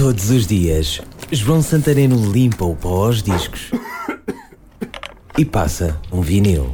Todos 0.00 0.30
os 0.30 0.46
dias, 0.46 0.98
João 1.30 1.60
Santareno 1.60 2.32
limpa 2.32 2.64
o 2.64 2.74
pó 2.74 3.04
aos 3.04 3.22
discos 3.22 3.70
e 5.36 5.44
passa 5.44 6.00
um 6.10 6.22
vinil. 6.22 6.72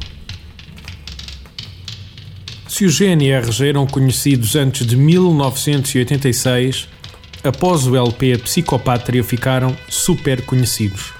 Se 2.69 2.85
os 2.85 2.97
GNRs 2.97 3.59
eram 3.59 3.85
conhecidos 3.85 4.55
antes 4.55 4.87
de 4.87 4.95
1986, 4.95 6.87
após 7.43 7.85
o 7.85 7.97
LP 7.97 8.37
Psicopátria 8.37 9.25
ficaram 9.25 9.75
super 9.89 10.45
conhecidos. 10.45 11.11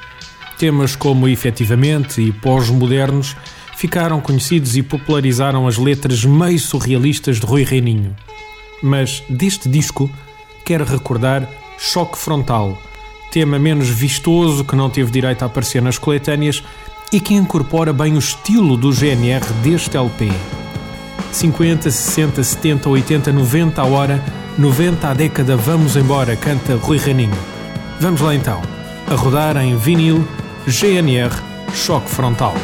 Temas 0.58 0.96
como 0.96 1.28
Efetivamente 1.28 2.22
e 2.22 2.32
Pós-Modernos 2.32 3.36
ficaram 3.76 4.22
conhecidos 4.22 4.78
e 4.78 4.82
popularizaram 4.82 5.68
as 5.68 5.78
letras 5.78 6.24
meio 6.24 6.58
surrealistas 6.58 7.38
de 7.38 7.46
Rui 7.46 7.66
Reininho. 7.66 8.16
Mas 8.82 9.22
deste 9.30 9.68
disco, 9.68 10.10
quero 10.64 10.86
recordar 10.86 11.67
Choque 11.78 12.18
Frontal, 12.18 12.82
tema 13.32 13.60
menos 13.60 13.88
vistoso 13.88 14.66
que 14.66 14.76
não 14.76 14.90
teve 14.90 15.12
direito 15.12 15.44
a 15.44 15.46
aparecer 15.46 15.82
nas 15.82 15.98
coletâneas 15.98 16.64
e 17.12 17.20
que 17.20 17.34
incorpora 17.34 17.94
bem 17.94 18.16
o 18.16 18.20
estilo 18.20 18.76
do 18.76 18.92
GNR 18.92 19.46
deste 19.62 19.96
LP. 19.96 20.32
50, 21.32 21.92
60, 21.92 22.44
70, 22.44 22.90
80, 22.90 23.32
90 23.32 23.82
a 23.82 23.86
hora, 23.86 24.24
90 24.58 25.08
a 25.08 25.14
década, 25.14 25.56
vamos 25.56 25.96
embora, 25.96 26.36
canta 26.36 26.76
Rui 26.76 26.98
Reininho. 26.98 27.38
Vamos 28.00 28.22
lá 28.22 28.34
então, 28.34 28.62
a 29.08 29.14
rodar 29.14 29.56
em 29.58 29.78
vinil 29.78 30.28
GNR 30.68 31.32
Choque 31.74 32.10
Frontal. 32.10 32.56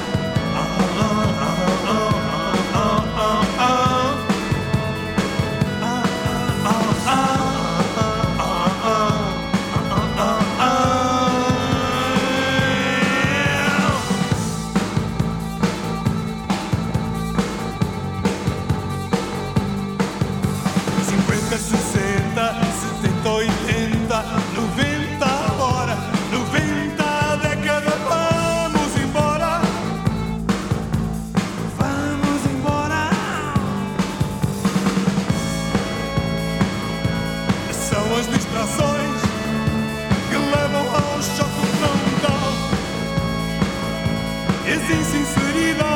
E 44.94 44.99
as 44.99 45.92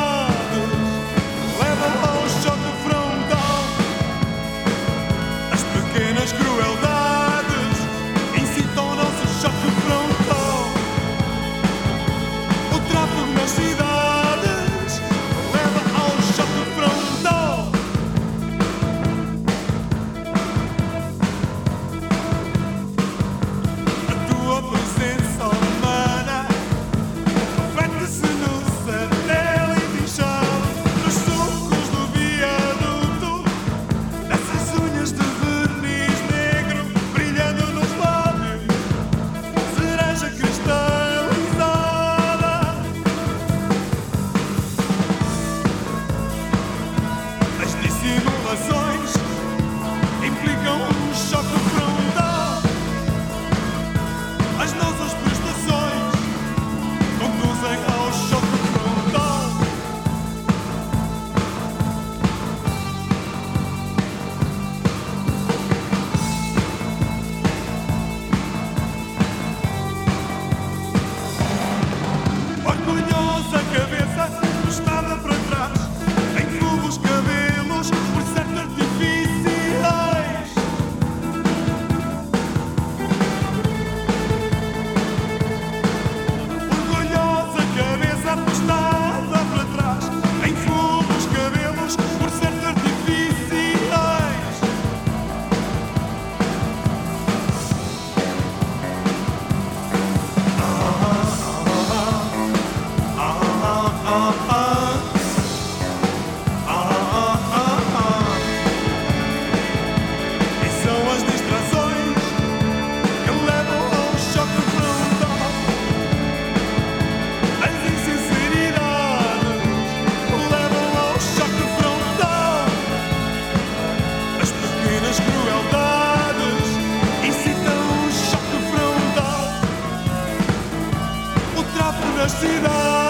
tráfego 132.27 133.06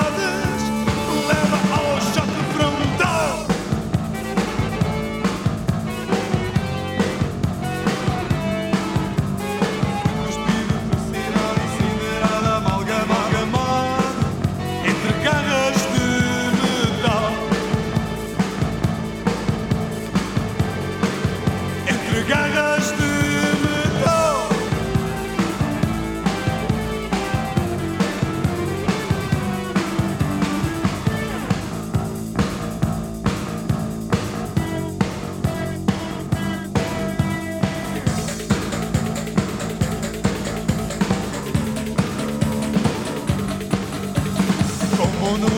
onu 45.33 45.50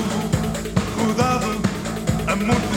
Hudavu 0.95 1.53
Amut 2.31 2.68